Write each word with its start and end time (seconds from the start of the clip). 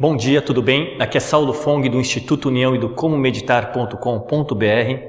Bom 0.00 0.16
dia, 0.16 0.40
tudo 0.40 0.62
bem? 0.62 0.96
Aqui 0.98 1.18
é 1.18 1.20
Saulo 1.20 1.52
Fong 1.52 1.86
do 1.86 2.00
Instituto 2.00 2.48
União 2.48 2.74
e 2.74 2.78
do 2.78 2.88
Como 2.88 3.18
Meditar.com.br 3.18 4.64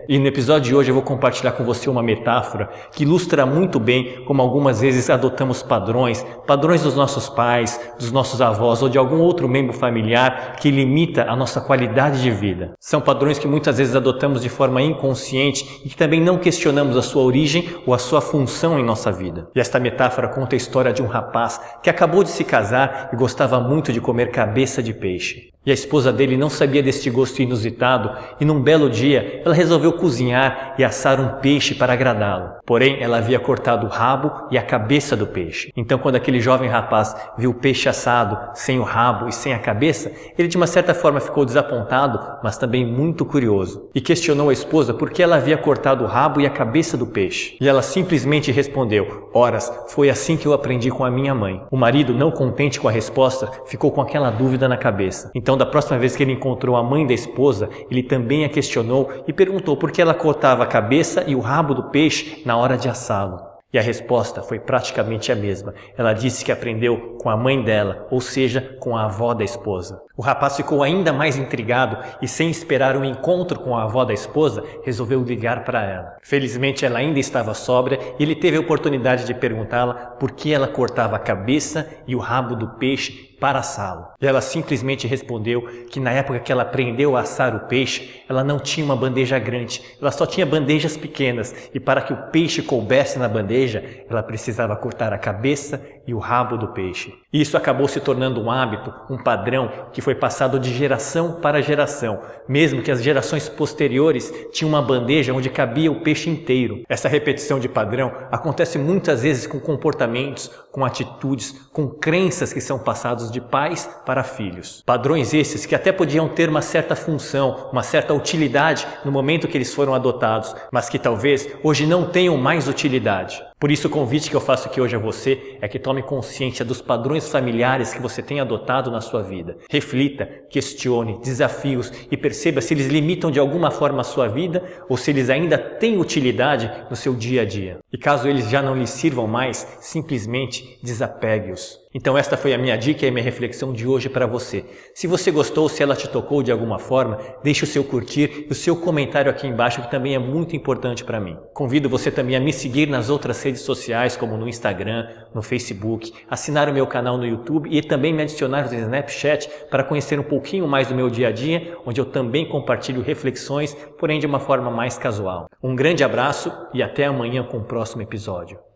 e 0.09 0.19
no 0.19 0.27
episódio 0.27 0.69
de 0.69 0.75
hoje 0.75 0.89
eu 0.89 0.93
vou 0.93 1.01
compartilhar 1.01 1.53
com 1.53 1.63
você 1.63 1.89
uma 1.89 2.03
metáfora 2.03 2.69
que 2.91 3.03
ilustra 3.03 3.45
muito 3.45 3.79
bem 3.79 4.21
como 4.25 4.41
algumas 4.41 4.81
vezes 4.81 5.09
adotamos 5.09 5.63
padrões, 5.63 6.25
padrões 6.45 6.83
dos 6.83 6.93
nossos 6.93 7.29
pais, 7.29 7.79
dos 7.97 8.11
nossos 8.11 8.41
avós 8.41 8.81
ou 8.83 8.89
de 8.89 8.97
algum 8.97 9.21
outro 9.21 9.47
membro 9.47 9.71
familiar 9.71 10.57
que 10.59 10.69
limita 10.69 11.23
a 11.23 11.37
nossa 11.37 11.61
qualidade 11.61 12.21
de 12.21 12.29
vida. 12.29 12.73
São 12.77 12.99
padrões 12.99 13.39
que 13.39 13.47
muitas 13.47 13.77
vezes 13.77 13.95
adotamos 13.95 14.41
de 14.41 14.49
forma 14.49 14.81
inconsciente 14.81 15.83
e 15.85 15.87
que 15.87 15.95
também 15.95 16.19
não 16.19 16.37
questionamos 16.37 16.97
a 16.97 17.01
sua 17.01 17.23
origem 17.23 17.69
ou 17.87 17.93
a 17.93 17.97
sua 17.97 18.19
função 18.19 18.77
em 18.77 18.83
nossa 18.83 19.09
vida. 19.09 19.47
E 19.55 19.61
esta 19.61 19.79
metáfora 19.79 20.27
conta 20.27 20.53
a 20.53 20.57
história 20.57 20.91
de 20.91 21.01
um 21.01 21.07
rapaz 21.07 21.61
que 21.81 21.89
acabou 21.89 22.25
de 22.25 22.29
se 22.29 22.43
casar 22.43 23.09
e 23.13 23.15
gostava 23.15 23.57
muito 23.57 23.93
de 23.93 24.01
comer 24.01 24.31
cabeça 24.31 24.80
de 24.81 24.93
peixe. 24.93 25.51
E 25.63 25.69
a 25.69 25.73
esposa 25.75 26.11
dele 26.11 26.35
não 26.35 26.49
sabia 26.49 26.81
deste 26.81 27.07
gosto 27.11 27.39
inusitado 27.39 28.17
e 28.39 28.45
num 28.45 28.59
belo 28.59 28.89
dia 28.89 29.43
ela 29.45 29.53
resolveu 29.53 29.93
cozinhar 29.93 30.73
e 30.79 30.83
assar 30.83 31.21
um 31.21 31.39
peixe 31.39 31.75
para 31.75 31.93
agradá-lo. 31.93 32.53
Porém, 32.65 32.97
ela 32.99 33.17
havia 33.17 33.39
cortado 33.39 33.85
o 33.85 33.89
rabo 33.89 34.47
e 34.49 34.57
a 34.57 34.63
cabeça 34.63 35.15
do 35.15 35.27
peixe. 35.27 35.71
Então, 35.77 35.99
quando 35.99 36.15
aquele 36.15 36.39
jovem 36.39 36.67
rapaz 36.67 37.15
viu 37.37 37.51
o 37.51 37.53
peixe 37.53 37.87
assado 37.87 38.37
sem 38.55 38.79
o 38.79 38.83
rabo 38.83 39.27
e 39.27 39.31
sem 39.31 39.53
a 39.53 39.59
cabeça, 39.59 40.11
ele 40.35 40.47
de 40.47 40.57
uma 40.57 40.65
certa 40.65 40.95
forma 40.95 41.19
ficou 41.19 41.45
desapontado, 41.45 42.39
mas 42.43 42.57
também 42.57 42.83
muito 42.83 43.23
curioso. 43.23 43.89
E 43.93 44.01
questionou 44.01 44.49
a 44.49 44.53
esposa 44.53 44.95
por 44.95 45.11
que 45.11 45.21
ela 45.21 45.35
havia 45.35 45.57
cortado 45.57 46.03
o 46.03 46.07
rabo 46.07 46.41
e 46.41 46.47
a 46.47 46.49
cabeça 46.49 46.97
do 46.97 47.05
peixe. 47.05 47.55
E 47.61 47.67
ela 47.67 47.81
simplesmente 47.81 48.51
respondeu: 48.51 49.29
Horas, 49.31 49.71
foi 49.89 50.09
assim 50.09 50.37
que 50.37 50.47
eu 50.47 50.53
aprendi 50.53 50.89
com 50.89 51.05
a 51.05 51.11
minha 51.11 51.35
mãe. 51.35 51.61
O 51.69 51.77
marido, 51.77 52.13
não 52.13 52.31
contente 52.31 52.79
com 52.79 52.87
a 52.87 52.91
resposta, 52.91 53.51
ficou 53.67 53.91
com 53.91 54.01
aquela 54.01 54.31
dúvida 54.31 54.67
na 54.67 54.77
cabeça. 54.77 55.29
Então, 55.35 55.50
então, 55.51 55.57
da 55.57 55.65
próxima 55.65 55.99
vez 55.99 56.15
que 56.15 56.23
ele 56.23 56.31
encontrou 56.31 56.77
a 56.77 56.83
mãe 56.83 57.05
da 57.05 57.13
esposa, 57.13 57.69
ele 57.89 58.01
também 58.01 58.45
a 58.45 58.49
questionou 58.49 59.11
e 59.27 59.33
perguntou 59.33 59.75
por 59.75 59.91
que 59.91 60.01
ela 60.01 60.13
cortava 60.13 60.63
a 60.63 60.65
cabeça 60.65 61.25
e 61.27 61.35
o 61.35 61.41
rabo 61.41 61.73
do 61.73 61.89
peixe 61.89 62.41
na 62.45 62.55
hora 62.55 62.77
de 62.77 62.87
assá-lo. 62.87 63.37
E 63.73 63.77
a 63.77 63.81
resposta 63.81 64.41
foi 64.41 64.61
praticamente 64.61 65.29
a 65.29 65.35
mesma. 65.35 65.73
Ela 65.97 66.13
disse 66.13 66.45
que 66.45 66.53
aprendeu 66.53 67.10
com 67.21 67.29
a 67.29 67.37
mãe 67.37 67.61
dela, 67.61 68.07
ou 68.09 68.19
seja, 68.19 68.75
com 68.79 68.97
a 68.97 69.05
avó 69.05 69.35
da 69.35 69.43
esposa. 69.43 70.01
O 70.17 70.23
rapaz 70.23 70.55
ficou 70.55 70.81
ainda 70.81 71.13
mais 71.13 71.37
intrigado 71.37 71.97
e, 72.19 72.27
sem 72.27 72.49
esperar 72.49 72.97
um 72.97 73.05
encontro 73.05 73.59
com 73.59 73.77
a 73.77 73.83
avó 73.83 74.03
da 74.03 74.13
esposa, 74.13 74.63
resolveu 74.83 75.23
ligar 75.23 75.63
para 75.63 75.83
ela. 75.83 76.15
Felizmente, 76.23 76.83
ela 76.83 76.97
ainda 76.97 77.19
estava 77.19 77.53
sóbria 77.53 77.99
e 78.17 78.23
ele 78.23 78.35
teve 78.35 78.57
a 78.57 78.59
oportunidade 78.59 79.25
de 79.25 79.35
perguntá-la 79.35 79.93
por 79.93 80.31
que 80.31 80.51
ela 80.51 80.67
cortava 80.67 81.15
a 81.15 81.19
cabeça 81.19 81.87
e 82.07 82.15
o 82.15 82.19
rabo 82.19 82.55
do 82.55 82.69
peixe 82.69 83.31
para 83.41 83.57
assá-lo. 83.57 84.05
Ela 84.21 84.39
simplesmente 84.39 85.07
respondeu 85.07 85.63
que 85.89 85.99
na 85.99 86.11
época 86.11 86.39
que 86.39 86.51
ela 86.51 86.61
aprendeu 86.61 87.17
a 87.17 87.21
assar 87.21 87.55
o 87.55 87.61
peixe, 87.61 88.21
ela 88.29 88.43
não 88.43 88.59
tinha 88.59 88.85
uma 88.85 88.95
bandeja 88.95 89.39
grande, 89.39 89.81
ela 89.99 90.11
só 90.11 90.27
tinha 90.27 90.45
bandejas 90.45 90.95
pequenas, 90.95 91.69
e 91.73 91.79
para 91.79 92.01
que 92.01 92.13
o 92.13 92.29
peixe 92.29 92.61
coubesse 92.61 93.17
na 93.17 93.27
bandeja, 93.27 93.83
ela 94.07 94.21
precisava 94.21 94.75
cortar 94.75 95.11
a 95.11 95.17
cabeça 95.17 95.83
e 96.05 96.13
o 96.13 96.19
rabo 96.19 96.55
do 96.55 96.67
peixe. 96.67 97.10
Isso 97.33 97.55
acabou 97.55 97.87
se 97.87 98.01
tornando 98.01 98.41
um 98.41 98.51
hábito, 98.51 98.93
um 99.09 99.17
padrão 99.17 99.71
que 99.93 100.01
foi 100.01 100.13
passado 100.13 100.59
de 100.59 100.73
geração 100.73 101.39
para 101.39 101.61
geração, 101.61 102.21
mesmo 102.47 102.81
que 102.81 102.91
as 102.91 103.01
gerações 103.01 103.47
posteriores 103.47 104.33
tinham 104.51 104.69
uma 104.69 104.81
bandeja 104.81 105.33
onde 105.33 105.49
cabia 105.49 105.89
o 105.89 106.01
peixe 106.01 106.29
inteiro. 106.29 106.83
Essa 106.89 107.07
repetição 107.07 107.57
de 107.57 107.69
padrão 107.69 108.11
acontece 108.29 108.77
muitas 108.77 109.23
vezes 109.23 109.47
com 109.47 109.61
comportamentos, 109.61 110.51
com 110.71 110.83
atitudes, 110.83 111.51
com 111.71 111.87
crenças 111.87 112.51
que 112.51 112.59
são 112.59 112.77
passados 112.77 113.31
de 113.31 113.39
pais 113.39 113.89
para 114.05 114.23
filhos. 114.23 114.83
Padrões 114.85 115.33
esses 115.33 115.65
que 115.65 115.75
até 115.75 115.93
podiam 115.93 116.27
ter 116.27 116.49
uma 116.49 116.61
certa 116.61 116.97
função, 116.97 117.69
uma 117.71 117.83
certa 117.83 118.13
utilidade 118.13 118.85
no 119.05 119.11
momento 119.11 119.47
que 119.47 119.57
eles 119.57 119.73
foram 119.73 119.93
adotados, 119.93 120.53
mas 120.69 120.89
que 120.89 120.99
talvez 120.99 121.47
hoje 121.63 121.85
não 121.85 122.05
tenham 122.09 122.35
mais 122.35 122.67
utilidade. 122.67 123.50
Por 123.61 123.69
isso, 123.69 123.87
o 123.87 123.91
convite 123.91 124.27
que 124.27 124.35
eu 124.35 124.41
faço 124.41 124.67
aqui 124.67 124.81
hoje 124.81 124.95
a 124.95 124.99
você 124.99 125.59
é 125.61 125.67
que 125.67 125.77
tome 125.77 126.01
consciência 126.01 126.65
dos 126.65 126.81
padrões 126.81 127.29
familiares 127.29 127.93
que 127.93 128.01
você 128.01 128.19
tem 128.19 128.39
adotado 128.39 128.89
na 128.89 129.01
sua 129.01 129.21
vida. 129.21 129.55
Reflita, 129.69 130.25
questione, 130.49 131.19
desafios 131.21 131.93
e 132.09 132.17
perceba 132.17 132.59
se 132.59 132.73
eles 132.73 132.87
limitam 132.87 133.29
de 133.29 133.39
alguma 133.39 133.69
forma 133.69 134.01
a 134.01 134.03
sua 134.03 134.27
vida 134.27 134.63
ou 134.89 134.97
se 134.97 135.11
eles 135.11 135.29
ainda 135.29 135.59
têm 135.59 135.99
utilidade 135.99 136.71
no 136.89 136.95
seu 136.95 137.13
dia 137.13 137.43
a 137.43 137.45
dia. 137.45 137.77
E 137.93 137.99
caso 137.99 138.27
eles 138.27 138.49
já 138.49 138.63
não 138.63 138.75
lhe 138.75 138.87
sirvam 138.87 139.27
mais, 139.27 139.77
simplesmente 139.79 140.79
desapegue-os. 140.81 141.79
Então 141.93 142.17
esta 142.17 142.37
foi 142.37 142.53
a 142.53 142.57
minha 142.57 142.77
dica 142.77 143.05
e 143.05 143.09
a 143.09 143.11
minha 143.11 143.23
reflexão 143.23 143.73
de 143.73 143.85
hoje 143.85 144.07
para 144.07 144.25
você. 144.25 144.63
Se 144.93 145.07
você 145.07 145.29
gostou, 145.29 145.67
se 145.67 145.83
ela 145.83 145.95
te 145.95 146.07
tocou 146.07 146.41
de 146.41 146.51
alguma 146.51 146.79
forma, 146.79 147.17
deixe 147.43 147.65
o 147.65 147.67
seu 147.67 147.83
curtir 147.83 148.45
e 148.47 148.51
o 148.51 148.55
seu 148.55 148.77
comentário 148.77 149.29
aqui 149.29 149.45
embaixo 149.45 149.81
que 149.81 149.91
também 149.91 150.15
é 150.15 150.19
muito 150.19 150.55
importante 150.55 151.03
para 151.03 151.19
mim. 151.19 151.37
Convido 151.53 151.89
você 151.89 152.09
também 152.09 152.35
a 152.35 152.39
me 152.39 152.53
seguir 152.53 152.87
nas 152.87 153.09
outras 153.09 153.43
redes 153.43 153.61
sociais 153.61 154.15
como 154.15 154.37
no 154.37 154.47
Instagram, 154.47 155.07
no 155.33 155.41
Facebook, 155.41 156.13
assinar 156.29 156.69
o 156.69 156.73
meu 156.73 156.87
canal 156.87 157.17
no 157.17 157.25
YouTube 157.25 157.69
e 157.69 157.81
também 157.81 158.13
me 158.13 158.21
adicionar 158.21 158.69
no 158.69 158.73
Snapchat 158.73 159.49
para 159.69 159.83
conhecer 159.83 160.17
um 160.17 160.23
pouquinho 160.23 160.67
mais 160.67 160.87
do 160.87 160.95
meu 160.95 161.09
dia 161.09 161.27
a 161.27 161.31
dia, 161.31 161.77
onde 161.85 161.99
eu 161.99 162.05
também 162.05 162.47
compartilho 162.47 163.01
reflexões, 163.01 163.73
porém 163.99 164.19
de 164.19 164.25
uma 164.25 164.39
forma 164.39 164.71
mais 164.71 164.97
casual. 164.97 165.49
Um 165.61 165.75
grande 165.75 166.03
abraço 166.03 166.51
e 166.73 166.81
até 166.81 167.05
amanhã 167.05 167.43
com 167.43 167.57
o 167.57 167.63
próximo 167.63 168.01
episódio. 168.01 168.70